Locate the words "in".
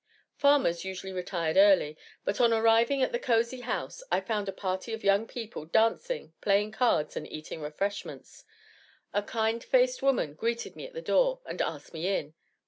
12.07-12.33